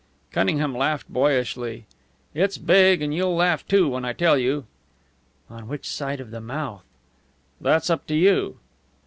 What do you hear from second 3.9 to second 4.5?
I tell